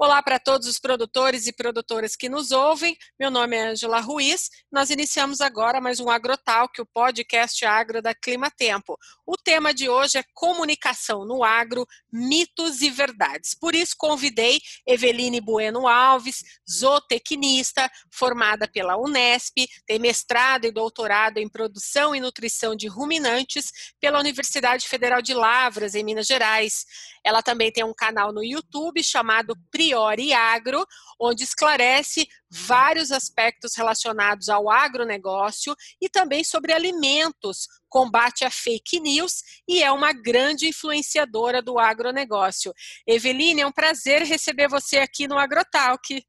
[0.00, 2.96] Olá para todos os produtores e produtoras que nos ouvem.
[3.18, 4.48] Meu nome é Angela Ruiz.
[4.70, 8.96] Nós iniciamos agora mais um Agrotalk, o podcast agro da Clima Tempo.
[9.26, 13.54] O tema de hoje é comunicação no agro, mitos e verdades.
[13.54, 21.48] Por isso convidei Eveline Bueno Alves, zootecnista, formada pela Unesp, tem mestrado e doutorado em
[21.48, 26.86] produção e nutrição de ruminantes pela Universidade Federal de Lavras, em Minas Gerais.
[27.24, 29.56] Ela também tem um canal no YouTube chamado
[29.88, 30.86] Priori Agro,
[31.18, 39.42] onde esclarece vários aspectos relacionados ao agronegócio e também sobre alimentos, combate a fake news
[39.66, 42.74] e é uma grande influenciadora do agronegócio.
[43.06, 46.22] Eveline, é um prazer receber você aqui no Agrotalk.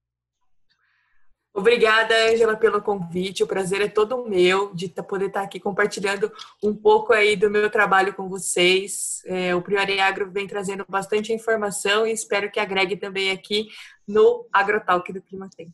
[1.59, 3.43] Obrigada, Angela, pelo convite.
[3.43, 6.31] O prazer é todo meu de poder estar aqui compartilhando
[6.63, 9.21] um pouco aí do meu trabalho com vocês.
[9.25, 13.67] É, o Priori Agro vem trazendo bastante informação e espero que agregue também aqui
[14.07, 15.73] no Agrotalk do Clima Tempo.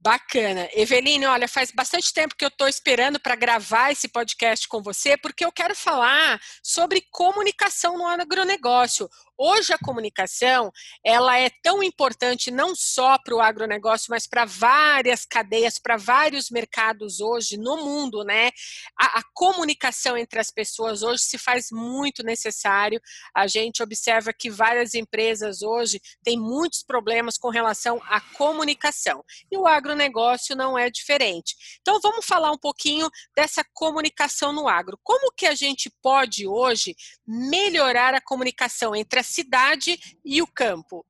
[0.00, 0.68] Bacana.
[0.72, 5.16] Eveline, olha, faz bastante tempo que eu estou esperando para gravar esse podcast com você,
[5.18, 9.10] porque eu quero falar sobre comunicação no agronegócio.
[9.38, 10.72] Hoje a comunicação
[11.04, 16.48] ela é tão importante não só para o agronegócio, mas para várias cadeias, para vários
[16.48, 18.50] mercados hoje no mundo, né?
[18.98, 23.00] A, a, comunicação entre as pessoas hoje se faz muito necessário.
[23.34, 29.58] A gente observa que várias empresas hoje têm muitos problemas com relação à comunicação e
[29.58, 31.54] o agronegócio não é diferente.
[31.82, 34.98] Então vamos falar um pouquinho dessa comunicação no agro.
[35.02, 41.04] Como que a gente pode hoje melhorar a comunicação entre as cidade e o campo.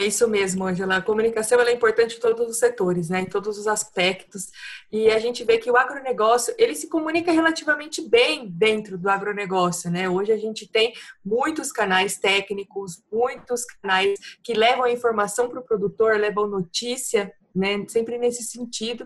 [0.00, 0.98] É isso mesmo, Angela.
[0.98, 3.22] A comunicação é importante em todos os setores, né?
[3.22, 4.46] em todos os aspectos.
[4.92, 9.90] E a gente vê que o agronegócio, ele se comunica relativamente bem dentro do agronegócio.
[9.90, 10.08] Né?
[10.08, 15.64] Hoje a gente tem muitos canais técnicos, muitos canais que levam a informação para o
[15.64, 17.84] produtor, levam notícia, né?
[17.88, 19.04] sempre nesse sentido.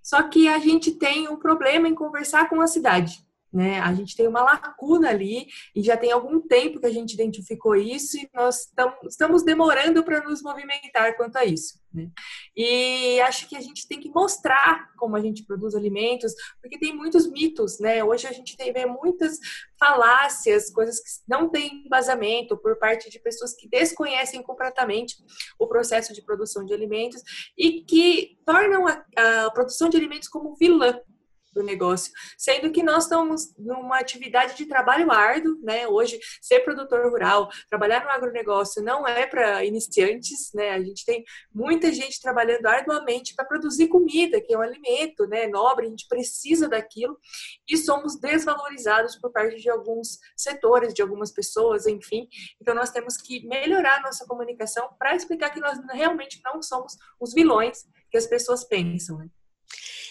[0.00, 3.24] Só que a gente tem um problema em conversar com a cidade.
[3.52, 3.80] Né?
[3.80, 7.76] A gente tem uma lacuna ali e já tem algum tempo que a gente identificou
[7.76, 8.72] isso e nós
[9.06, 11.82] estamos demorando para nos movimentar quanto a isso.
[11.92, 12.08] Né?
[12.56, 16.32] E acho que a gente tem que mostrar como a gente produz alimentos,
[16.62, 18.02] porque tem muitos mitos, né?
[18.02, 19.38] Hoje a gente tem vê muitas
[19.78, 25.16] falácias, coisas que não têm embasamento por parte de pessoas que desconhecem completamente
[25.58, 27.20] o processo de produção de alimentos
[27.58, 29.04] e que tornam a,
[29.46, 30.98] a produção de alimentos como vilã
[31.52, 35.86] do negócio, sendo que nós estamos numa atividade de trabalho árduo, né?
[35.86, 40.70] Hoje, ser produtor rural, trabalhar no agronegócio não é para iniciantes, né?
[40.70, 45.46] A gente tem muita gente trabalhando arduamente para produzir comida, que é um alimento, né?
[45.46, 47.18] Nobre, a gente precisa daquilo
[47.68, 52.28] e somos desvalorizados por parte de alguns setores, de algumas pessoas, enfim.
[52.60, 57.34] Então, nós temos que melhorar nossa comunicação para explicar que nós realmente não somos os
[57.34, 59.28] vilões que as pessoas pensam, né?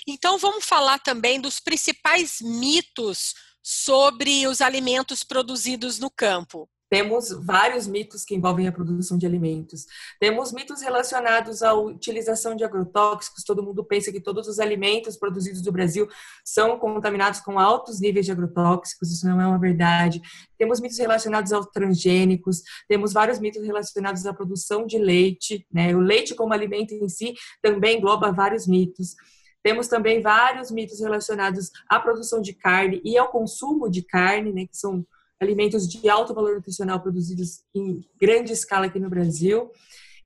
[0.08, 6.68] Então, vamos falar também dos principais mitos sobre os alimentos produzidos no campo.
[6.92, 9.86] Temos vários mitos que envolvem a produção de alimentos.
[10.20, 13.46] Temos mitos relacionados à utilização de agrotóxicos.
[13.46, 16.06] Todo mundo pensa que todos os alimentos produzidos no Brasil
[16.44, 19.10] são contaminados com altos níveis de agrotóxicos.
[19.10, 20.22] Isso não é uma verdade.
[20.58, 22.62] Temos mitos relacionados aos transgênicos.
[22.90, 25.66] Temos vários mitos relacionados à produção de leite.
[25.72, 25.96] Né?
[25.96, 29.16] O leite como alimento em si também engloba vários mitos.
[29.64, 34.66] Temos também vários mitos relacionados à produção de carne e ao consumo de carne, né,
[34.66, 35.06] que são
[35.40, 39.72] alimentos de alto valor nutricional produzidos em grande escala aqui no Brasil.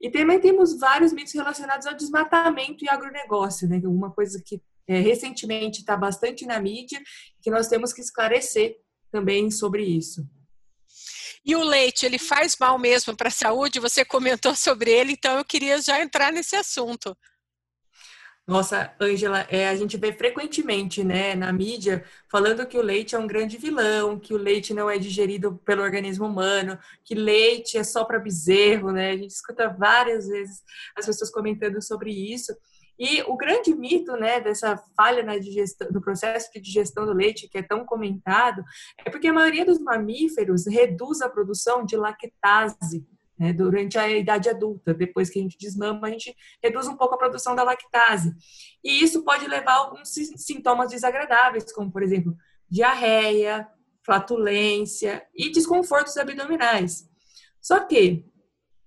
[0.01, 4.61] E também temos vários mitos relacionados ao desmatamento e agronegócio, né, é uma coisa que
[4.87, 7.01] é, recentemente está bastante na mídia,
[7.41, 8.77] que nós temos que esclarecer
[9.11, 10.27] também sobre isso.
[11.43, 13.79] E o leite, ele faz mal mesmo para a saúde?
[13.79, 17.15] Você comentou sobre ele, então eu queria já entrar nesse assunto.
[18.47, 23.19] Nossa, Ângela, é, a gente vê frequentemente né, na mídia falando que o leite é
[23.19, 27.83] um grande vilão, que o leite não é digerido pelo organismo humano, que leite é
[27.83, 29.09] só para bezerro, né?
[29.09, 30.61] A gente escuta várias vezes
[30.95, 32.55] as pessoas comentando sobre isso.
[32.99, 37.49] E o grande mito, né, dessa falha na digestão, no processo de digestão do leite,
[37.49, 38.63] que é tão comentado,
[39.03, 43.05] é porque a maioria dos mamíferos reduz a produção de lactase,
[43.37, 44.93] né, durante a idade adulta.
[44.93, 48.33] Depois que a gente desmama, a gente reduz um pouco a produção da lactase.
[48.83, 52.35] E isso pode levar a alguns sintomas desagradáveis, como, por exemplo,
[52.69, 53.67] diarreia,
[54.03, 57.09] flatulência e desconfortos abdominais.
[57.61, 58.25] Só que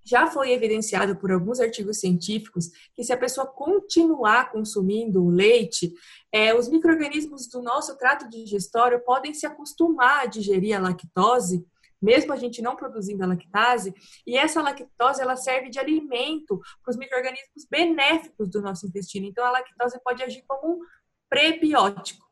[0.08, 5.92] já foi evidenciado por alguns artigos científicos que se a pessoa continuar consumindo o leite,
[6.32, 11.66] é, os micro-organismos do nosso trato digestório podem se acostumar a digerir a lactose
[12.00, 13.94] mesmo a gente não produzindo a lactase,
[14.26, 19.26] e essa lactose ela serve de alimento para os micro-organismos benéficos do nosso intestino.
[19.26, 20.78] Então, a lactose pode agir como um
[21.28, 22.28] prebiótico.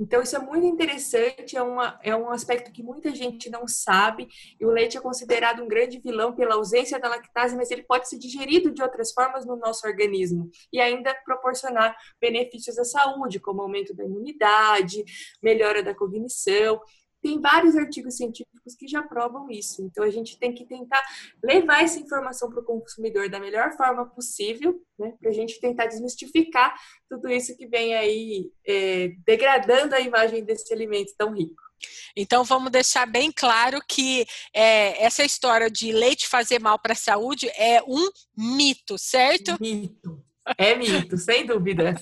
[0.00, 4.28] Então, isso é muito interessante, é, uma, é um aspecto que muita gente não sabe,
[4.60, 8.08] e o leite é considerado um grande vilão pela ausência da lactase, mas ele pode
[8.08, 13.60] ser digerido de outras formas no nosso organismo e ainda proporcionar benefícios à saúde, como
[13.60, 15.04] aumento da imunidade,
[15.42, 16.80] melhora da cognição
[17.22, 19.82] tem vários artigos científicos que já provam isso.
[19.82, 21.02] Então, a gente tem que tentar
[21.42, 25.86] levar essa informação para o consumidor da melhor forma possível, né, para a gente tentar
[25.86, 26.74] desmistificar
[27.08, 31.68] tudo isso que vem aí é, degradando a imagem desse alimento tão rico.
[32.16, 36.96] Então vamos deixar bem claro que é, essa história de leite fazer mal para a
[36.96, 39.56] saúde é um mito, certo?
[39.60, 40.24] Mito.
[40.56, 41.94] É mito, sem dúvida.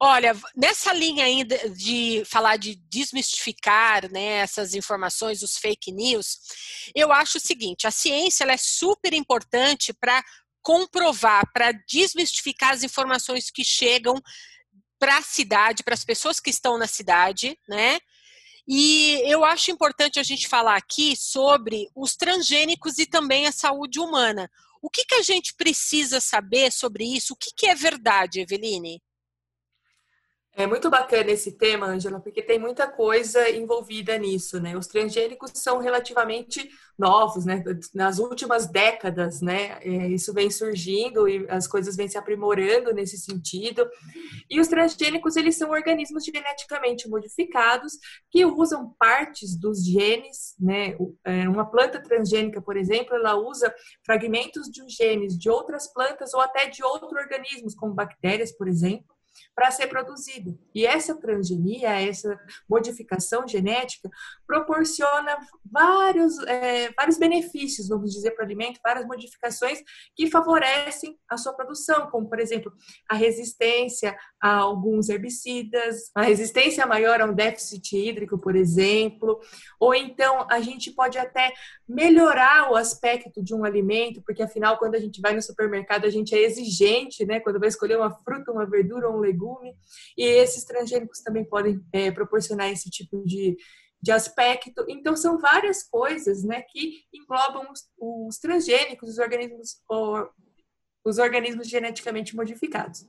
[0.00, 6.38] Olha, nessa linha ainda de falar de desmistificar né, essas informações, os fake news,
[6.94, 10.22] eu acho o seguinte: a ciência é super importante para
[10.62, 14.20] comprovar, para desmistificar as informações que chegam
[14.98, 17.98] para a cidade, para as pessoas que estão na cidade, né?
[18.66, 23.98] E eu acho importante a gente falar aqui sobre os transgênicos e também a saúde
[23.98, 24.48] humana.
[24.80, 27.34] O que, que a gente precisa saber sobre isso?
[27.34, 29.02] O que, que é verdade, Eveline?
[30.54, 34.76] É muito bacana esse tema, Angela, porque tem muita coisa envolvida nisso, né?
[34.76, 36.68] Os transgênicos são relativamente
[36.98, 37.64] novos, né?
[37.94, 39.78] Nas últimas décadas, né?
[39.80, 43.88] É, isso vem surgindo e as coisas vêm se aprimorando nesse sentido.
[44.50, 47.94] E os transgênicos, eles são organismos geneticamente modificados
[48.30, 50.94] que usam partes dos genes, né?
[51.24, 53.74] É, uma planta transgênica, por exemplo, ela usa
[54.04, 59.12] fragmentos de genes de outras plantas ou até de outros organismos, como bactérias, por exemplo
[59.54, 60.58] para ser produzido.
[60.74, 62.38] E essa transgenia, essa
[62.68, 64.10] modificação genética,
[64.46, 69.82] proporciona vários, é, vários benefícios, vamos dizer, para o alimento, várias modificações
[70.14, 72.72] que favorecem a sua produção, como, por exemplo,
[73.08, 79.40] a resistência a alguns herbicidas, a resistência maior a um déficit hídrico, por exemplo,
[79.78, 81.52] ou então a gente pode até
[81.88, 86.10] melhorar o aspecto de um alimento, porque afinal, quando a gente vai no supermercado, a
[86.10, 87.40] gente é exigente, né?
[87.40, 89.74] Quando vai escolher uma fruta, uma verdura um legume,
[90.16, 93.56] e esses transgênicos também podem é, proporcionar esse tipo de,
[94.00, 94.84] de aspecto.
[94.88, 99.80] Então, são várias coisas né, que englobam os, os transgênicos, os organismos,
[101.04, 103.06] os organismos geneticamente modificados.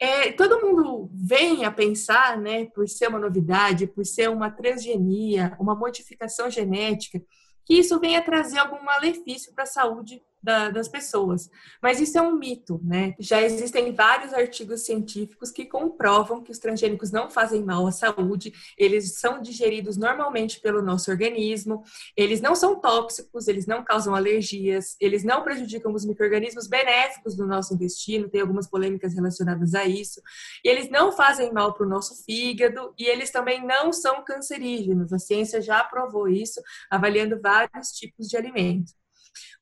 [0.00, 5.56] É, todo mundo vem a pensar, né, por ser uma novidade, por ser uma transgenia,
[5.58, 7.20] uma modificação genética,
[7.66, 11.50] que isso venha trazer algum malefício para a saúde da, das pessoas.
[11.82, 13.14] Mas isso é um mito, né?
[13.18, 18.52] Já existem vários artigos científicos que comprovam que os transgênicos não fazem mal à saúde,
[18.76, 21.82] eles são digeridos normalmente pelo nosso organismo,
[22.16, 27.46] eles não são tóxicos, eles não causam alergias, eles não prejudicam os micro-organismos benéficos do
[27.46, 30.20] nosso intestino, tem algumas polêmicas relacionadas a isso,
[30.64, 35.12] e eles não fazem mal para o nosso fígado e eles também não são cancerígenos.
[35.12, 38.94] A ciência já provou isso, avaliando vários tipos de alimentos.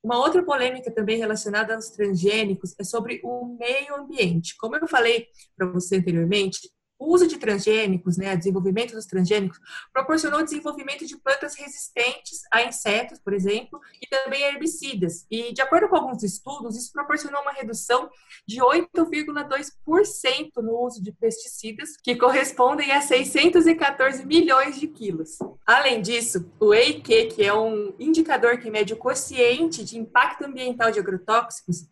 [0.02, 4.56] Uma outra polêmica também relacionada aos transgênicos é sobre o meio ambiente.
[4.58, 5.26] Como eu falei
[5.56, 6.60] para você anteriormente,
[6.98, 9.58] o uso de transgênicos, né, desenvolvimento dos transgênicos,
[9.92, 15.26] proporcionou o desenvolvimento de plantas resistentes a insetos, por exemplo, e também a herbicidas.
[15.30, 18.08] E, de acordo com alguns estudos, isso proporcionou uma redução
[18.46, 25.38] de 8,2% no uso de pesticidas, que correspondem a 614 milhões de quilos.
[25.66, 30.90] Além disso, o EIQ, que é um indicador que mede o quociente de impacto ambiental
[30.90, 31.86] de agrotóxicos,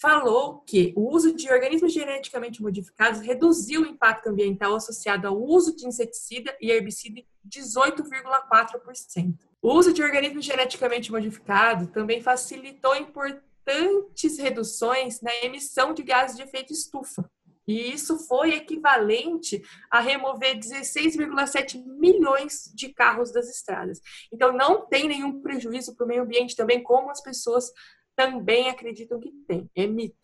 [0.00, 5.74] falou que o uso de organismos geneticamente modificados reduziu o impacto ambiental associado ao uso
[5.74, 9.34] de inseticida e herbicida 18,4%.
[9.60, 16.42] O uso de organismos geneticamente modificados também facilitou importantes reduções na emissão de gases de
[16.42, 17.28] efeito estufa.
[17.68, 24.00] E isso foi equivalente a remover 16,7 milhões de carros das estradas.
[24.32, 27.70] Então, não tem nenhum prejuízo para o meio ambiente também, como as pessoas
[28.18, 29.70] também acreditam que tem.
[29.76, 30.18] É mito.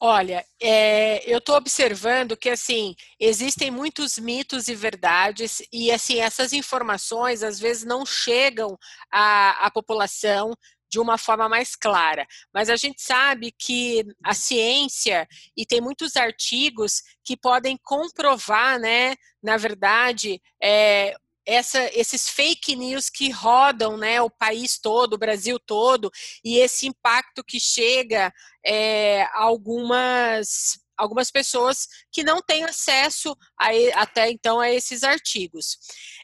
[0.00, 6.52] Olha, é, eu estou observando que assim existem muitos mitos e verdades e assim essas
[6.52, 8.76] informações às vezes não chegam
[9.10, 10.52] à, à população
[10.90, 12.26] de uma forma mais clara.
[12.52, 19.14] Mas a gente sabe que a ciência e tem muitos artigos que podem comprovar, né,
[19.42, 21.14] na verdade, é,
[21.46, 26.10] essa, esses fake news que rodam né, o país todo, o Brasil todo,
[26.44, 28.32] e esse impacto que chega
[28.64, 33.70] é, a algumas algumas pessoas que não têm acesso a,
[34.00, 35.76] até então a esses artigos.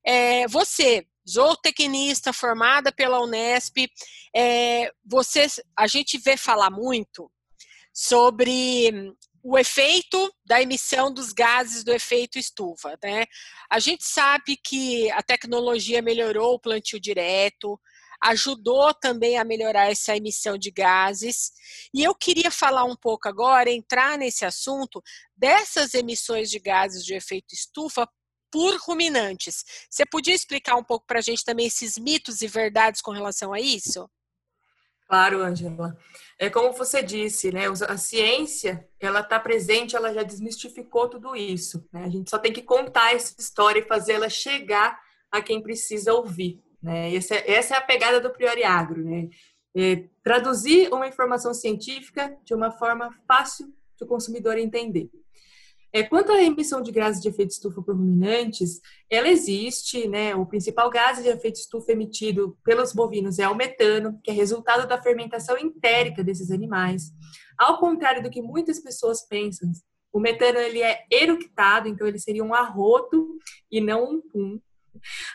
[0.07, 3.89] É, você, zootecnista formada pela Unesp,
[4.35, 5.47] é, você,
[5.77, 7.31] a gente vê falar muito
[7.93, 9.13] sobre
[9.43, 12.99] o efeito da emissão dos gases do efeito estufa.
[13.03, 13.25] Né?
[13.71, 17.81] A gente sabe que a tecnologia melhorou o plantio direto,
[18.23, 21.53] ajudou também a melhorar essa emissão de gases.
[21.95, 25.03] E eu queria falar um pouco agora, entrar nesse assunto
[25.37, 28.07] dessas emissões de gases de efeito estufa
[28.51, 29.65] por ruminantes.
[29.89, 33.53] Você podia explicar um pouco para a gente também esses mitos e verdades com relação
[33.53, 34.09] a isso?
[35.11, 35.99] Claro, Angela.
[36.39, 37.65] É como você disse, né?
[37.89, 41.85] A ciência, ela está presente, ela já desmistificou tudo isso.
[41.93, 42.05] Né?
[42.05, 46.63] A gente só tem que contar essa história e fazê-la chegar a quem precisa ouvir.
[46.81, 47.13] Né?
[47.13, 49.29] Essa, é, essa é a pegada do Priori Agro, né?
[49.77, 55.11] É traduzir uma informação científica de uma forma fácil de o consumidor entender.
[55.93, 60.35] É, quanto à emissão de gases de efeito estufa por ruminantes, ela existe, né?
[60.35, 64.87] O principal gás de efeito estufa emitido pelos bovinos é o metano, que é resultado
[64.87, 67.13] da fermentação entérica desses animais.
[67.59, 69.71] Ao contrário do que muitas pessoas pensam,
[70.13, 73.39] o metano ele é eructado, então ele seria um arroto
[73.71, 74.61] e não um pum.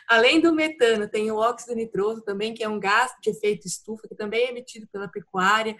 [0.08, 4.06] Além do metano, tem o óxido nitroso também, que é um gás de efeito estufa,
[4.08, 5.76] que também é emitido pela pecuária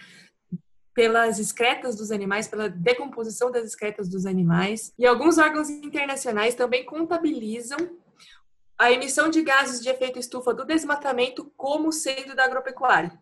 [0.97, 4.95] pelas excretas dos animais, pela decomposição das excretas dos animais.
[4.99, 7.77] E alguns órgãos internacionais também contabilizam
[8.79, 13.13] a emissão de gases de efeito estufa do desmatamento como sendo da agropecuária.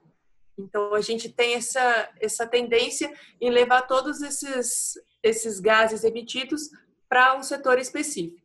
[0.56, 6.70] Então, a gente tem essa, essa tendência em levar todos esses, esses gases emitidos
[7.08, 8.43] para um setor específico.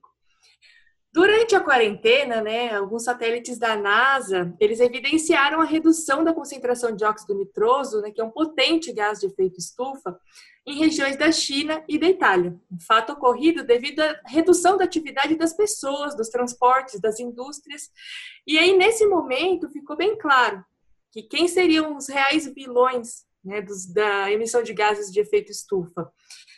[1.11, 7.03] Durante a quarentena, né, alguns satélites da NASA, eles evidenciaram a redução da concentração de
[7.03, 10.19] óxido nitroso, né, que é um potente gás de efeito estufa,
[10.67, 12.55] em regiões da China e da Itália.
[12.71, 17.89] Um fato ocorrido devido à redução da atividade das pessoas, dos transportes, das indústrias.
[18.45, 20.63] E aí, nesse momento, ficou bem claro
[21.11, 26.11] que quem seriam os reais vilões né, dos, da emissão de gases de efeito estufa?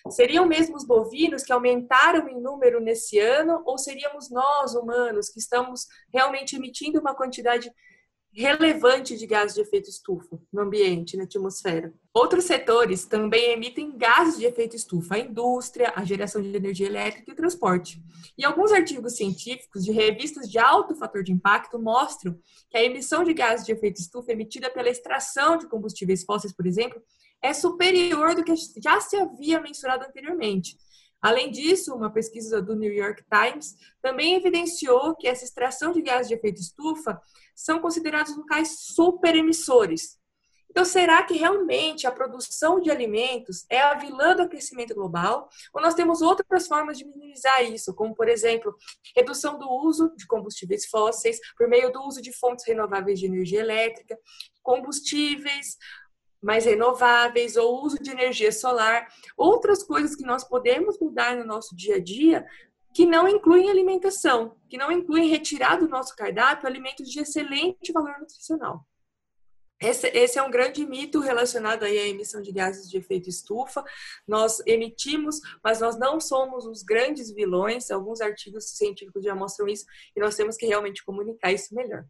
[0.09, 5.39] Seriam mesmo os bovinos que aumentaram em número nesse ano, ou seríamos nós, humanos, que
[5.39, 7.71] estamos realmente emitindo uma quantidade
[8.33, 11.93] relevante de gases de efeito estufa no ambiente, na atmosfera.
[12.13, 17.29] Outros setores também emitem gases de efeito estufa, a indústria, a geração de energia elétrica
[17.29, 18.01] e o transporte.
[18.37, 22.37] E alguns artigos científicos de revistas de alto fator de impacto mostram
[22.69, 26.65] que a emissão de gases de efeito estufa emitida pela extração de combustíveis fósseis, por
[26.65, 27.01] exemplo,
[27.41, 30.77] é superior do que já se havia mensurado anteriormente.
[31.21, 36.27] Além disso, uma pesquisa do New York Times também evidenciou que essa extração de gases
[36.27, 37.21] de efeito estufa
[37.55, 40.19] são considerados locais superemissores.
[40.71, 45.49] Então, será que realmente a produção de alimentos é a vilã do aquecimento global?
[45.73, 48.73] Ou nós temos outras formas de minimizar isso, como, por exemplo,
[49.13, 53.59] redução do uso de combustíveis fósseis por meio do uso de fontes renováveis de energia
[53.59, 54.17] elétrica,
[54.63, 55.75] combustíveis,
[56.41, 59.07] mais renováveis ou uso de energia solar,
[59.37, 62.45] outras coisas que nós podemos mudar no nosso dia a dia
[62.93, 68.19] que não incluem alimentação, que não incluem retirar do nosso cardápio alimentos de excelente valor
[68.19, 68.85] nutricional.
[69.81, 73.83] Esse, esse, é um grande mito relacionado aí à emissão de gases de efeito estufa.
[74.27, 77.89] Nós emitimos, mas nós não somos os grandes vilões.
[77.89, 82.05] Alguns artigos científicos já mostram isso e nós temos que realmente comunicar isso melhor.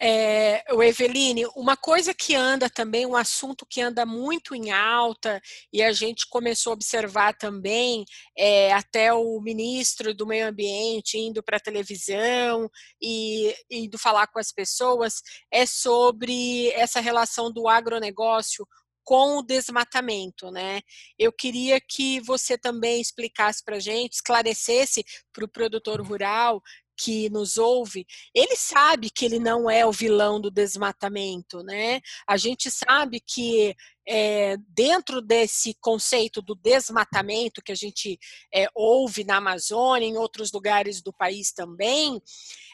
[0.00, 5.40] É, o Eveline, uma coisa que anda também, um assunto que anda muito em alta,
[5.72, 8.04] e a gente começou a observar também,
[8.36, 12.70] é, até o ministro do Meio Ambiente indo para a televisão
[13.02, 18.66] e indo falar com as pessoas, é sobre essa relação do agronegócio
[19.08, 20.82] com o desmatamento, né?
[21.18, 25.02] Eu queria que você também explicasse para a gente, esclarecesse
[25.32, 26.62] para o produtor rural
[26.98, 32.00] que nos ouve, ele sabe que ele não é o vilão do desmatamento, né?
[32.26, 33.74] A gente sabe que
[34.06, 38.18] é, dentro desse conceito do desmatamento que a gente
[38.52, 42.20] é, ouve na Amazônia, em outros lugares do país também,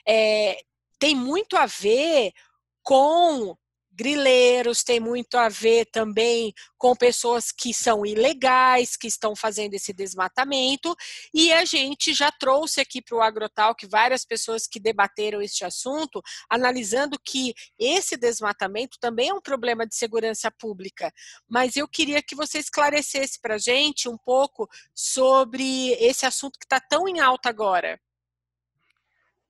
[0.09, 0.57] é,
[0.99, 2.33] tem muito a ver
[2.83, 3.57] com
[3.95, 9.93] grileiros, tem muito a ver também com pessoas que são ilegais, que estão fazendo esse
[9.93, 10.95] desmatamento,
[11.33, 16.21] e a gente já trouxe aqui para o Agrotalk várias pessoas que debateram este assunto,
[16.51, 21.13] analisando que esse desmatamento também é um problema de segurança pública.
[21.49, 26.67] Mas eu queria que você esclarecesse para a gente um pouco sobre esse assunto que
[26.67, 27.99] está tão em alta agora.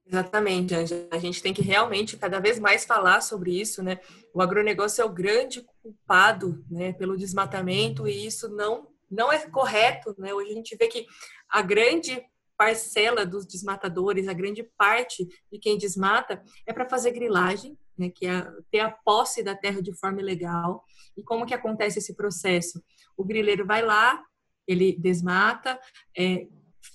[0.06, 1.08] Exatamente, Angela.
[1.10, 3.98] A gente tem que realmente cada vez mais falar sobre isso, né?
[4.34, 10.14] O agronegócio é o grande culpado, né, pelo desmatamento e isso não não é correto,
[10.18, 10.34] né?
[10.34, 11.06] Hoje a gente vê que
[11.48, 12.20] a grande
[12.56, 18.26] parcela dos desmatadores, a grande parte de quem desmata é para fazer grilagem, né, que
[18.26, 20.84] é ter a posse da terra de forma ilegal.
[21.16, 22.82] E como que acontece esse processo?
[23.16, 24.22] O grileiro vai lá,
[24.66, 25.78] ele desmata,
[26.16, 26.46] é,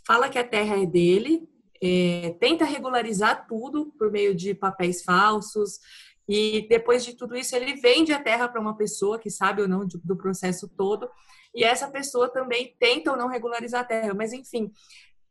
[0.05, 1.47] fala que a terra é dele,
[1.81, 5.79] é, tenta regularizar tudo por meio de papéis falsos,
[6.27, 9.67] e depois de tudo isso, ele vende a terra para uma pessoa que sabe ou
[9.67, 11.09] não do processo todo,
[11.55, 14.13] e essa pessoa também tenta ou não regularizar a terra.
[14.13, 14.71] Mas, enfim,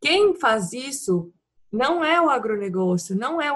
[0.00, 1.32] quem faz isso
[1.70, 3.52] não é o agronegócio, não é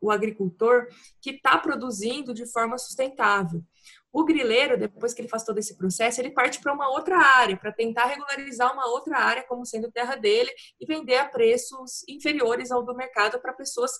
[0.00, 0.88] o agricultor
[1.20, 3.62] que está produzindo de forma sustentável.
[4.12, 7.56] O grileiro, depois que ele faz todo esse processo, ele parte para uma outra área,
[7.56, 10.50] para tentar regularizar uma outra área como sendo terra dele
[10.80, 13.92] e vender a preços inferiores ao do mercado para pessoas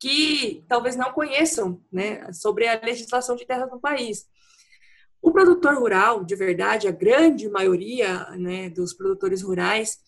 [0.00, 4.26] que talvez não conheçam né, sobre a legislação de terras no país.
[5.20, 9.98] O produtor rural, de verdade, a grande maioria né, dos produtores rurais,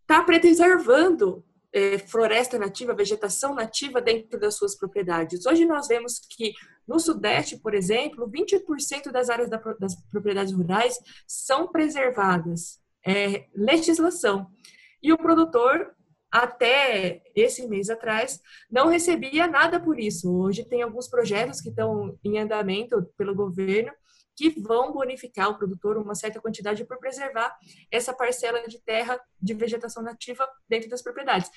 [0.00, 5.44] está preservando é, floresta nativa, vegetação nativa dentro das suas propriedades.
[5.44, 6.54] Hoje nós vemos que
[6.88, 12.80] no Sudeste, por exemplo, 20% das áreas da, das propriedades rurais são preservadas.
[13.06, 14.50] É, legislação.
[15.02, 15.94] E o produtor,
[16.30, 18.40] até esse mês atrás,
[18.70, 20.34] não recebia nada por isso.
[20.34, 23.92] Hoje tem alguns projetos que estão em andamento pelo governo
[24.34, 27.56] que vão bonificar o produtor uma certa quantidade por preservar
[27.90, 31.50] essa parcela de terra de vegetação nativa dentro das propriedades.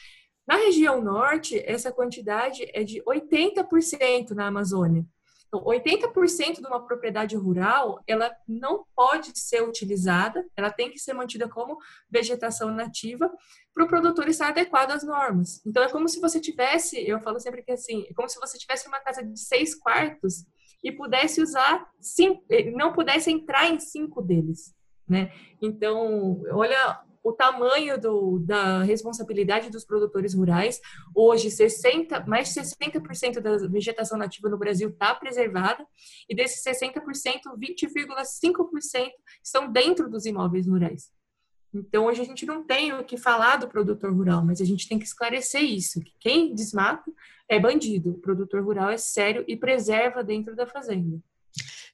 [0.47, 5.05] Na região norte, essa quantidade é de 80% na Amazônia.
[5.53, 11.13] Então, 80% de uma propriedade rural, ela não pode ser utilizada, ela tem que ser
[11.13, 11.77] mantida como
[12.10, 13.29] vegetação nativa
[13.74, 15.62] para o produtor estar adequado às normas.
[15.65, 18.58] Então, é como se você tivesse, eu falo sempre que assim, é como se você
[18.58, 20.46] tivesse uma casa de seis quartos
[20.81, 24.74] e pudesse usar cinco, eh, não pudesse entrar em cinco deles,
[25.08, 25.34] né?
[25.62, 30.81] Então, olha o tamanho do, da responsabilidade dos produtores rurais.
[31.15, 35.86] Hoje, 60, mais de 60% da vegetação nativa no Brasil está preservada,
[36.29, 37.01] e desses 60%,
[37.57, 39.12] 20,5%
[39.43, 41.12] estão dentro dos imóveis rurais.
[41.73, 44.89] Então, hoje a gente não tem o que falar do produtor rural, mas a gente
[44.89, 47.10] tem que esclarecer isso, que quem desmata
[47.47, 51.21] é bandido, o produtor rural é sério e preserva dentro da fazenda.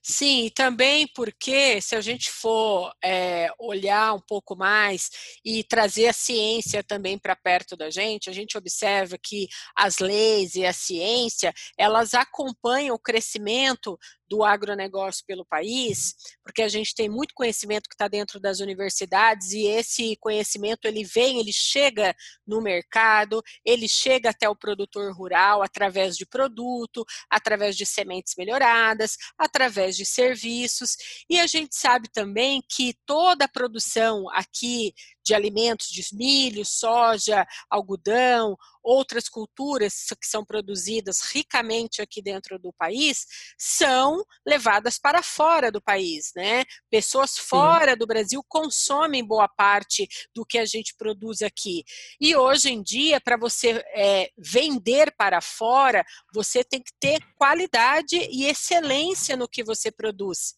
[0.02, 5.10] Sim, e também porque se a gente for é, olhar um pouco mais
[5.44, 10.54] e trazer a ciência também para perto da gente, a gente observa que as leis
[10.54, 17.08] e a ciência elas acompanham o crescimento do agronegócio pelo país, porque a gente tem
[17.08, 22.14] muito conhecimento que está dentro das universidades e esse conhecimento ele vem, ele chega
[22.46, 29.16] no mercado, ele chega até o produtor rural através de produto, através de sementes melhoradas,
[29.38, 30.96] através de serviços,
[31.28, 34.92] e a gente sabe também que toda a produção aqui
[35.28, 42.72] de alimentos, de milho, soja, algodão, outras culturas que são produzidas ricamente aqui dentro do
[42.72, 43.26] país,
[43.58, 46.64] são levadas para fora do país, né?
[46.90, 47.98] Pessoas fora Sim.
[47.98, 51.84] do Brasil consomem boa parte do que a gente produz aqui.
[52.18, 58.16] E hoje em dia, para você é, vender para fora, você tem que ter qualidade
[58.16, 60.54] e excelência no que você produz.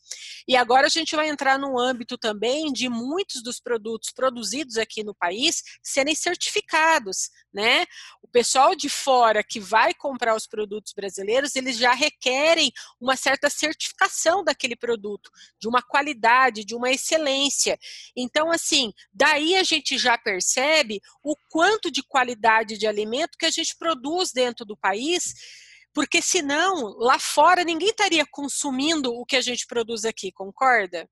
[0.47, 5.03] E agora a gente vai entrar no âmbito também de muitos dos produtos produzidos aqui
[5.03, 7.85] no país serem certificados, né?
[8.23, 13.51] O pessoal de fora que vai comprar os produtos brasileiros, eles já requerem uma certa
[13.51, 17.79] certificação daquele produto, de uma qualidade, de uma excelência.
[18.17, 23.51] Então, assim, daí a gente já percebe o quanto de qualidade de alimento que a
[23.51, 25.35] gente produz dentro do país
[25.93, 31.09] porque senão lá fora ninguém estaria consumindo o que a gente produz aqui, concorda?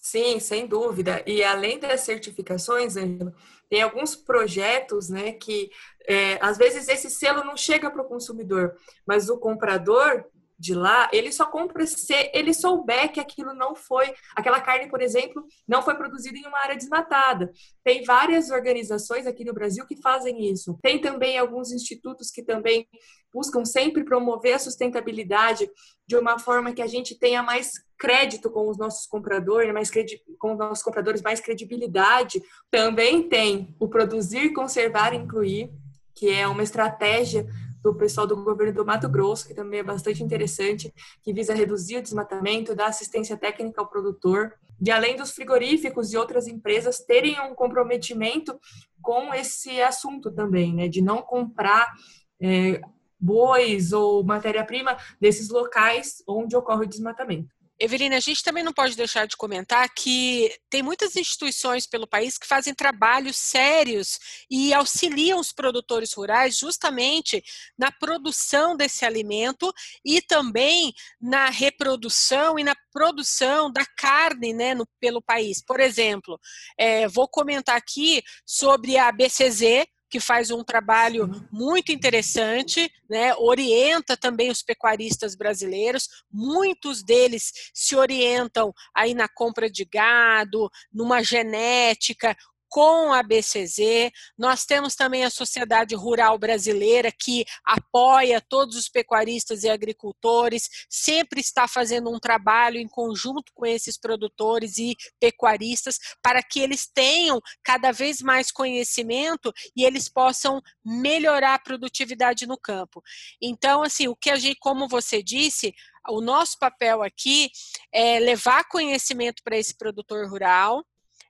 [0.00, 1.22] Sim, sem dúvida.
[1.26, 3.34] E além das certificações, Angela,
[3.68, 5.70] tem alguns projetos, né, que
[6.08, 8.74] é, às vezes esse selo não chega para o consumidor,
[9.06, 10.24] mas o comprador
[10.60, 15.00] de lá, ele só compra se ele souber que aquilo não foi, aquela carne, por
[15.00, 17.50] exemplo, não foi produzida em uma área desmatada.
[17.82, 20.78] Tem várias organizações aqui no Brasil que fazem isso.
[20.82, 22.86] Tem também alguns institutos que também
[23.32, 25.70] buscam sempre promover a sustentabilidade
[26.06, 29.90] de uma forma que a gente tenha mais crédito com os nossos compradores, mais
[30.38, 32.42] com os nossos compradores mais credibilidade.
[32.70, 35.70] Também tem o produzir, conservar, incluir,
[36.14, 37.46] que é uma estratégia
[37.82, 41.96] do pessoal do governo do Mato Grosso, que também é bastante interessante, que visa reduzir
[41.96, 47.40] o desmatamento, dar assistência técnica ao produtor, e além dos frigoríficos e outras empresas terem
[47.40, 48.58] um comprometimento
[49.02, 51.92] com esse assunto também, né, de não comprar
[52.40, 52.80] é,
[53.18, 57.59] bois ou matéria-prima desses locais onde ocorre o desmatamento.
[57.80, 62.36] Evelina, a gente também não pode deixar de comentar que tem muitas instituições pelo país
[62.36, 64.18] que fazem trabalhos sérios
[64.50, 67.42] e auxiliam os produtores rurais justamente
[67.78, 69.72] na produção desse alimento
[70.04, 75.64] e também na reprodução e na produção da carne né, no, pelo país.
[75.64, 76.38] Por exemplo,
[76.78, 83.34] é, vou comentar aqui sobre a BCZ, que faz um trabalho muito interessante, né?
[83.36, 91.22] orienta também os pecuaristas brasileiros, muitos deles se orientam aí na compra de gado, numa
[91.22, 92.36] genética,
[92.70, 94.12] com a BCZ.
[94.38, 101.40] Nós temos também a Sociedade Rural Brasileira, que apoia todos os pecuaristas e agricultores, sempre
[101.40, 107.40] está fazendo um trabalho em conjunto com esses produtores e pecuaristas para que eles tenham
[107.62, 113.02] cada vez mais conhecimento e eles possam melhorar a produtividade no campo.
[113.42, 115.74] Então, assim, o que a gente, como você disse,
[116.08, 117.50] o nosso papel aqui
[117.92, 120.84] é levar conhecimento para esse produtor rural,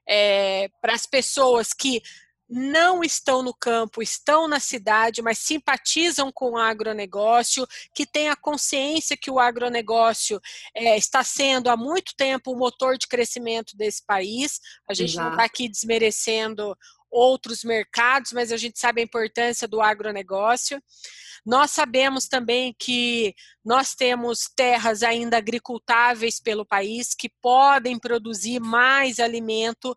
[0.07, 2.01] é, para as pessoas que
[2.51, 8.35] não estão no campo, estão na cidade, mas simpatizam com o agronegócio, que têm a
[8.35, 10.39] consciência que o agronegócio
[10.75, 14.59] é, está sendo há muito tempo o motor de crescimento desse país.
[14.85, 15.29] A gente Exato.
[15.29, 16.75] não está aqui desmerecendo
[17.11, 20.81] outros mercados, mas a gente sabe a importância do agronegócio.
[21.45, 23.33] Nós sabemos também que
[23.65, 29.95] nós temos terras ainda agricultáveis pelo país que podem produzir mais alimento,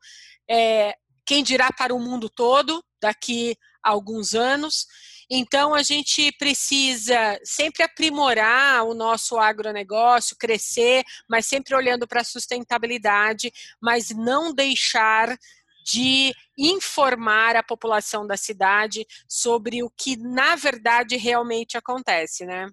[0.50, 0.94] é,
[1.26, 4.86] quem dirá para o mundo todo daqui a alguns anos.
[5.30, 12.24] Então, a gente precisa sempre aprimorar o nosso agronegócio, crescer, mas sempre olhando para a
[12.24, 15.36] sustentabilidade, mas não deixar
[15.84, 22.68] de informar a população da cidade sobre o que na verdade realmente acontece, né?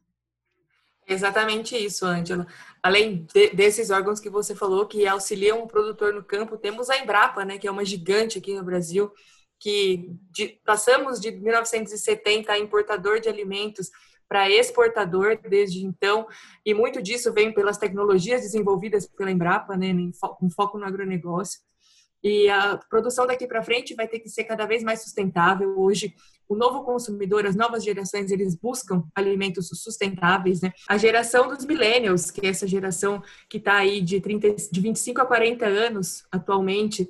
[1.08, 2.48] Exatamente isso, Ângela.
[2.82, 6.98] Além de, desses órgãos que você falou que auxiliam o produtor no campo, temos a
[6.98, 9.12] Embrapa, né, que é uma gigante aqui no Brasil,
[9.60, 13.92] que de, passamos de 1970 a importador de alimentos
[14.28, 16.26] para exportador desde então,
[16.66, 19.94] e muito disso vem pelas tecnologias desenvolvidas pela Embrapa, né,
[20.40, 21.60] com foco no agronegócio.
[22.24, 25.80] E a produção daqui para frente vai ter que ser cada vez mais sustentável.
[25.80, 26.14] Hoje,
[26.48, 30.74] o novo consumidor, as novas gerações, eles buscam alimentos sustentáveis, né?
[30.88, 35.22] A geração dos millennials, que é essa geração que está aí de, 30, de 25
[35.22, 37.10] a 40 anos atualmente,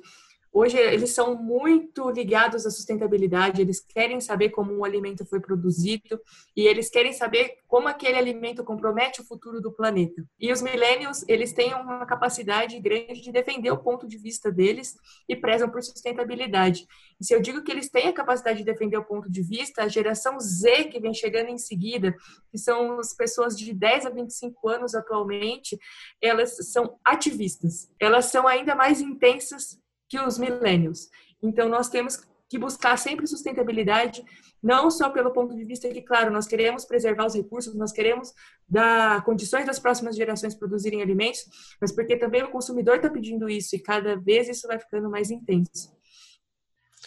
[0.54, 6.20] Hoje eles são muito ligados à sustentabilidade, eles querem saber como um alimento foi produzido
[6.54, 10.22] e eles querem saber como aquele alimento compromete o futuro do planeta.
[10.38, 14.94] E os millennials, eles têm uma capacidade grande de defender o ponto de vista deles
[15.26, 16.86] e prezam por sustentabilidade.
[17.18, 19.82] E se eu digo que eles têm a capacidade de defender o ponto de vista,
[19.82, 22.14] a geração Z que vem chegando em seguida,
[22.50, 25.78] que são as pessoas de 10 a 25 anos atualmente,
[26.20, 27.90] elas são ativistas.
[27.98, 29.80] Elas são ainda mais intensas
[30.12, 31.08] que os millennials.
[31.42, 34.22] Então, nós temos que buscar sempre sustentabilidade,
[34.62, 38.34] não só pelo ponto de vista que, claro, nós queremos preservar os recursos, nós queremos
[38.68, 41.46] dar condições das próximas gerações produzirem alimentos,
[41.80, 45.30] mas porque também o consumidor está pedindo isso e cada vez isso vai ficando mais
[45.30, 45.90] intenso.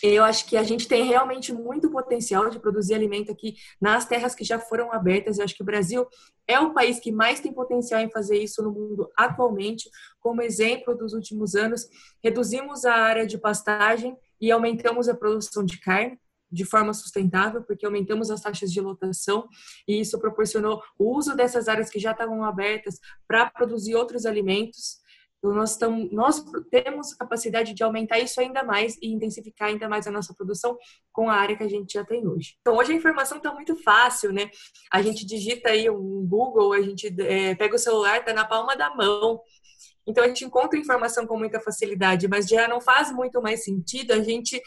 [0.07, 4.35] Eu acho que a gente tem realmente muito potencial de produzir alimento aqui nas terras
[4.35, 5.37] que já foram abertas.
[5.37, 6.05] Eu acho que o Brasil
[6.47, 9.89] é o país que mais tem potencial em fazer isso no mundo atualmente.
[10.19, 11.87] Como exemplo dos últimos anos,
[12.23, 16.19] reduzimos a área de pastagem e aumentamos a produção de carne
[16.51, 19.47] de forma sustentável, porque aumentamos as taxas de lotação
[19.87, 24.99] e isso proporcionou o uso dessas áreas que já estavam abertas para produzir outros alimentos.
[25.45, 30.07] Então, nós, estamos, nós temos capacidade de aumentar isso ainda mais e intensificar ainda mais
[30.07, 30.75] a nossa produção
[31.11, 32.55] com a área que a gente já tem hoje.
[32.61, 34.49] Então, hoje a informação está muito fácil, né?
[34.91, 38.75] A gente digita aí um Google, a gente é, pega o celular, está na palma
[38.75, 39.39] da mão.
[40.07, 44.13] Então, a gente encontra informação com muita facilidade, mas já não faz muito mais sentido
[44.13, 44.59] a gente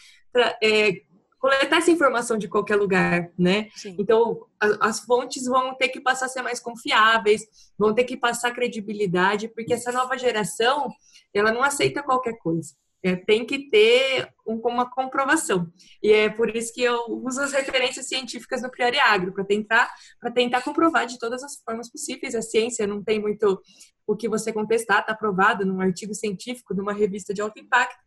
[0.63, 0.93] é,
[1.39, 3.69] coletar essa informação de qualquer lugar, né?
[3.75, 3.95] Sim.
[3.99, 4.47] Então,
[4.81, 7.47] as fontes vão ter que passar a ser mais confiáveis,
[7.79, 10.93] vão ter que passar credibilidade, porque essa nova geração,
[11.33, 12.75] ela não aceita qualquer coisa.
[13.01, 15.71] É, tem que ter um, uma comprovação.
[16.03, 19.89] E é por isso que eu uso as referências científicas no Priori Agro, para tentar,
[20.35, 22.35] tentar comprovar de todas as formas possíveis.
[22.35, 23.63] A ciência não tem muito
[24.07, 27.99] o que você contestar, está provado num artigo científico, numa revista de alto impacto,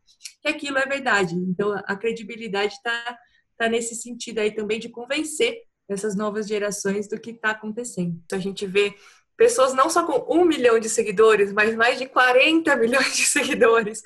[0.42, 1.36] que aquilo é verdade.
[1.36, 3.18] Então, a credibilidade está
[3.56, 8.20] tá nesse sentido aí também de convencer essas novas gerações do que está acontecendo.
[8.26, 8.96] Então, a gente vê
[9.38, 14.02] pessoas não só com um milhão de seguidores, mas mais de 40 milhões de seguidores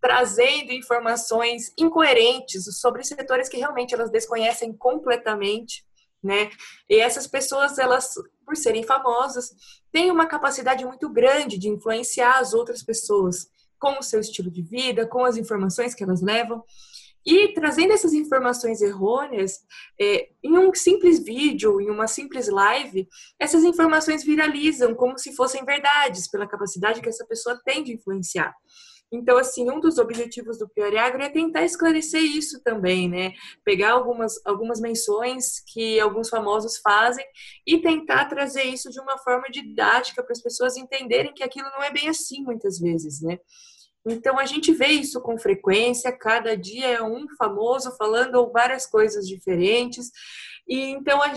[0.00, 5.84] trazendo informações incoerentes sobre setores que realmente elas desconhecem completamente,
[6.22, 6.50] né?
[6.88, 8.14] E essas pessoas elas
[8.48, 9.50] por serem famosos,
[9.92, 13.46] têm uma capacidade muito grande de influenciar as outras pessoas
[13.78, 16.64] com o seu estilo de vida, com as informações que elas levam.
[17.26, 19.58] E trazendo essas informações errôneas,
[20.00, 23.06] é, em um simples vídeo, em uma simples live,
[23.38, 28.54] essas informações viralizam como se fossem verdades, pela capacidade que essa pessoa tem de influenciar.
[29.10, 33.32] Então, assim, um dos objetivos do Pior Agro é tentar esclarecer isso também, né?
[33.64, 37.24] Pegar algumas, algumas menções que alguns famosos fazem
[37.66, 41.82] e tentar trazer isso de uma forma didática para as pessoas entenderem que aquilo não
[41.82, 43.38] é bem assim muitas vezes, né?
[44.06, 49.26] Então a gente vê isso com frequência, cada dia é um famoso falando várias coisas
[49.26, 50.10] diferentes.
[50.66, 51.32] E então a,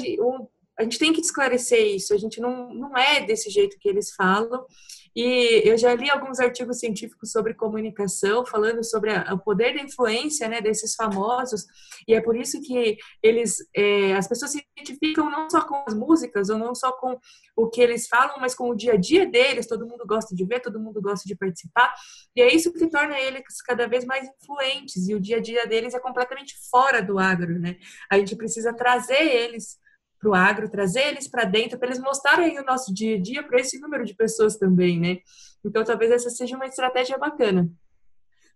[0.79, 4.13] a gente tem que esclarecer isso, a gente não, não é desse jeito que eles
[4.13, 4.65] falam.
[5.15, 9.81] E eu já li alguns artigos científicos sobre comunicação, falando sobre a, o poder da
[9.81, 11.65] influência né, desses famosos,
[12.07, 15.93] e é por isso que eles, é, as pessoas se identificam não só com as
[15.93, 17.19] músicas, ou não só com
[17.55, 20.45] o que eles falam, mas com o dia a dia deles, todo mundo gosta de
[20.45, 21.93] ver, todo mundo gosta de participar,
[22.35, 25.65] e é isso que torna eles cada vez mais influentes, e o dia a dia
[25.67, 27.77] deles é completamente fora do agro, né?
[28.09, 29.80] A gente precisa trazer eles
[30.21, 33.43] para o agro, trazer eles para dentro, para eles mostrarem o nosso dia a dia
[33.43, 35.17] para esse número de pessoas também, né?
[35.65, 37.67] Então, talvez essa seja uma estratégia bacana.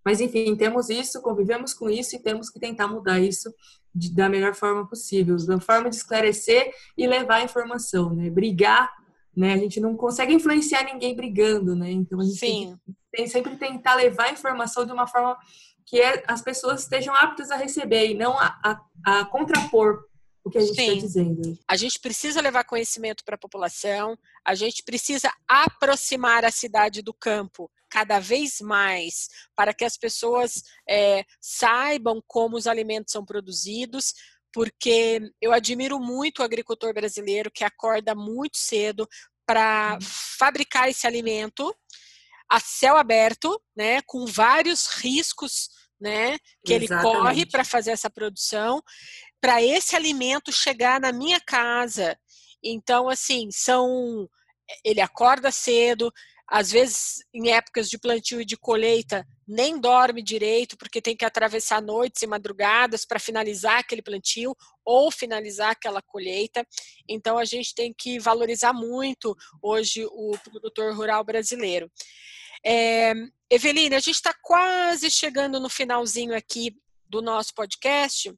[0.03, 3.51] Mas, enfim, temos isso, convivemos com isso e temos que tentar mudar isso
[3.93, 8.29] de, da melhor forma possível, da forma de esclarecer e levar a informação, né?
[8.29, 8.91] Brigar,
[9.35, 9.53] né?
[9.53, 11.89] A gente não consegue influenciar ninguém brigando, né?
[11.89, 12.77] Então, a gente Sim.
[13.11, 15.35] tem, sempre tentar levar a informação de uma forma
[15.83, 20.03] que é, as pessoas estejam aptas a receber e não a, a, a contrapor
[20.45, 21.59] o que a gente está dizendo.
[21.67, 27.13] A gente precisa levar conhecimento para a população, a gente precisa aproximar a cidade do
[27.13, 34.13] campo cada vez mais para que as pessoas é, saibam como os alimentos são produzidos,
[34.53, 39.07] porque eu admiro muito o agricultor brasileiro que acorda muito cedo
[39.47, 39.99] para uhum.
[40.37, 41.75] fabricar esse alimento
[42.47, 46.83] a céu aberto, né, com vários riscos né, que Exatamente.
[46.83, 48.81] ele corre para fazer essa produção
[49.45, 52.17] para esse alimento chegar na minha casa.
[52.63, 54.27] Então, assim, são.
[54.83, 56.11] Ele acorda cedo,
[56.47, 61.23] às vezes em épocas de plantio e de colheita nem dorme direito porque tem que
[61.23, 66.65] atravessar noites e madrugadas para finalizar aquele plantio ou finalizar aquela colheita.
[67.07, 71.91] Então a gente tem que valorizar muito hoje o produtor rural brasileiro.
[72.65, 73.13] É,
[73.47, 76.75] Eveline, a gente está quase chegando no finalzinho aqui
[77.07, 78.33] do nosso podcast.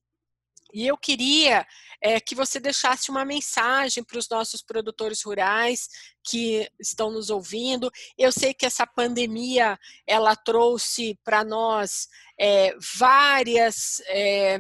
[0.74, 1.66] E eu queria
[2.02, 5.90] é, que você deixasse uma mensagem para os nossos produtores rurais
[6.24, 7.92] que estão nos ouvindo.
[8.18, 12.08] Eu sei que essa pandemia ela trouxe para nós
[12.40, 14.60] é, várias é,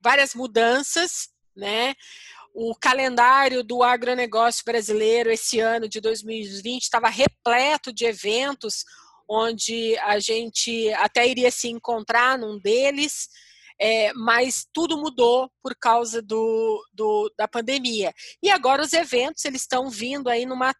[0.00, 1.94] várias mudanças, né?
[2.52, 8.84] O calendário do agronegócio brasileiro esse ano de 2020 estava repleto de eventos
[9.28, 13.28] onde a gente até iria se encontrar num deles
[13.80, 18.12] é, mas tudo mudou por causa do, do, da pandemia.
[18.42, 20.74] E agora os eventos eles estão vindo aí numa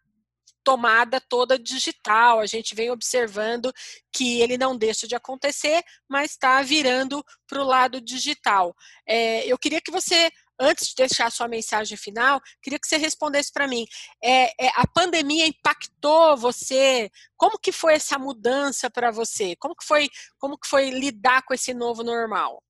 [0.63, 2.39] tomada toda digital.
[2.39, 3.73] A gente vem observando
[4.13, 8.75] que ele não deixa de acontecer, mas está virando para o lado digital.
[9.07, 13.51] É, eu queria que você, antes de deixar sua mensagem final, queria que você respondesse
[13.51, 13.85] para mim.
[14.23, 17.09] É, é, a pandemia impactou você?
[17.35, 19.55] Como que foi essa mudança para você?
[19.55, 20.07] Como que foi?
[20.37, 22.61] Como que foi lidar com esse novo normal?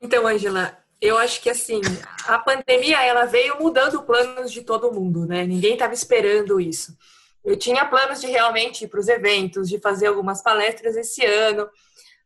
[0.00, 1.80] Então, Angela, eu acho que assim,
[2.26, 5.44] a pandemia ela veio mudando planos de todo mundo, né?
[5.44, 6.96] Ninguém estava esperando isso.
[7.44, 11.68] Eu tinha planos de realmente ir para os eventos, de fazer algumas palestras esse ano,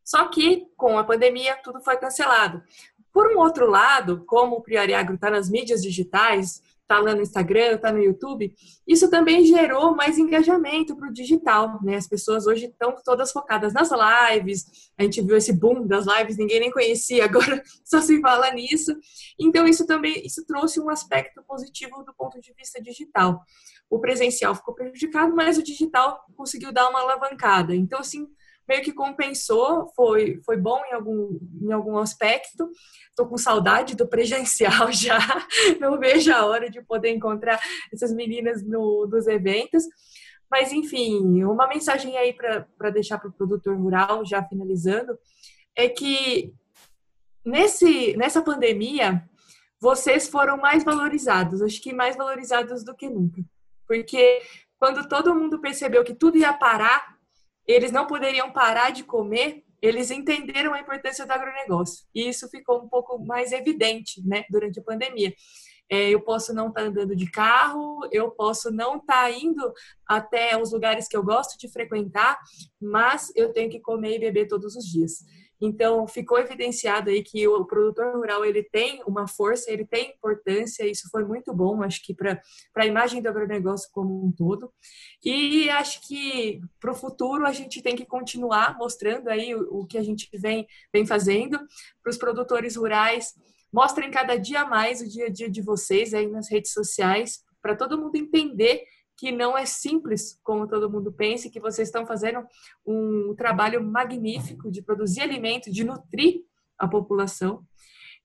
[0.04, 2.62] só que com a pandemia tudo foi cancelado.
[3.12, 7.22] Por um outro lado, como o Priori Agro está nas mídias digitais, está lá no
[7.22, 8.52] Instagram, está no YouTube,
[8.86, 11.96] isso também gerou mais engajamento para o digital, né?
[11.96, 16.36] As pessoas hoje estão todas focadas nas lives, a gente viu esse boom das lives,
[16.36, 18.92] ninguém nem conhecia, agora só se fala nisso.
[19.38, 23.40] Então isso também isso trouxe um aspecto positivo do ponto de vista digital.
[23.88, 27.74] O presencial ficou prejudicado, mas o digital conseguiu dar uma alavancada.
[27.74, 28.28] Então assim,
[28.72, 32.70] meio que compensou, foi, foi bom em algum, em algum aspecto.
[33.10, 35.18] Estou com saudade do presencial já,
[35.78, 37.60] não vejo a hora de poder encontrar
[37.92, 39.84] essas meninas no, nos eventos.
[40.50, 45.18] Mas, enfim, uma mensagem aí para deixar para o produtor rural, já finalizando,
[45.76, 46.54] é que
[47.44, 49.22] nesse, nessa pandemia,
[49.78, 53.42] vocês foram mais valorizados, acho que mais valorizados do que nunca.
[53.86, 54.40] Porque
[54.78, 57.11] quando todo mundo percebeu que tudo ia parar,
[57.66, 62.06] eles não poderiam parar de comer, eles entenderam a importância do agronegócio.
[62.14, 65.32] E isso ficou um pouco mais evidente né, durante a pandemia.
[65.90, 69.72] é, eu posso não estar tá andando de carro, eu posso não estar tá indo
[70.06, 72.38] até os lugares que eu gosto de frequentar,
[72.80, 75.24] mas eu tenho que comer e beber todos os dias.
[75.64, 80.84] Então, ficou evidenciado aí que o produtor rural ele tem uma força, ele tem importância,
[80.84, 82.42] isso foi muito bom, acho que para
[82.74, 84.72] a imagem do agronegócio como um todo.
[85.24, 89.86] E acho que para o futuro a gente tem que continuar mostrando aí o, o
[89.86, 91.56] que a gente vem, vem fazendo
[92.02, 93.32] para os produtores rurais.
[93.72, 97.76] Mostrem cada dia mais o dia a dia de vocês aí nas redes sociais, para
[97.76, 98.82] todo mundo entender
[99.22, 102.44] que não é simples como todo mundo pensa, que vocês estão fazendo
[102.84, 106.42] um trabalho magnífico de produzir alimento, de nutrir
[106.76, 107.64] a população.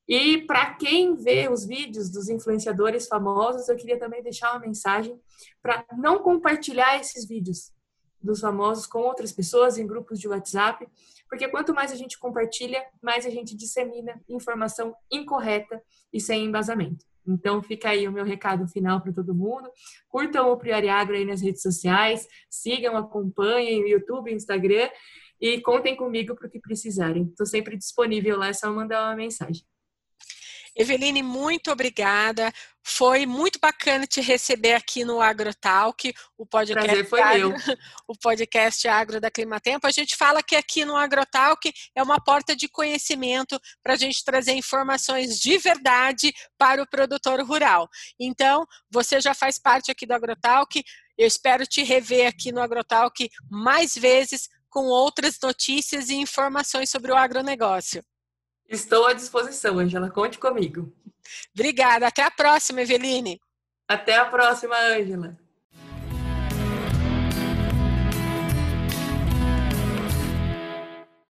[0.07, 5.21] E para quem vê os vídeos dos influenciadores famosos, eu queria também deixar uma mensagem
[5.61, 7.71] para não compartilhar esses vídeos
[8.19, 10.83] dos famosos com outras pessoas em grupos de WhatsApp,
[11.29, 15.79] porque quanto mais a gente compartilha, mais a gente dissemina informação incorreta
[16.11, 17.05] e sem embasamento.
[17.27, 19.69] Então fica aí o meu recado final para todo mundo.
[20.07, 24.89] Curtam o Priori Agro aí nas redes sociais, sigam, acompanhem o YouTube, Instagram
[25.39, 27.23] e contem comigo para o que precisarem.
[27.23, 29.63] Estou sempre disponível lá, é só mandar uma mensagem.
[30.77, 32.53] Eveline, muito obrigada.
[32.83, 37.57] Foi muito bacana te receber aqui no AgroTalk, o podcast, Prazer foi agro, meu.
[38.07, 39.87] o podcast Agro da Climatempo.
[39.87, 44.23] A gente fala que aqui no AgroTalk é uma porta de conhecimento para a gente
[44.23, 47.89] trazer informações de verdade para o produtor rural.
[48.17, 50.81] Então, você já faz parte aqui do AgroTalk.
[51.17, 57.11] Eu espero te rever aqui no AgroTalk mais vezes com outras notícias e informações sobre
[57.11, 58.03] o agronegócio.
[58.67, 60.09] Estou à disposição, Angela.
[60.09, 60.93] Conte comigo.
[61.53, 62.07] Obrigada.
[62.07, 63.39] Até a próxima, Eveline.
[63.87, 65.37] Até a próxima, Angela.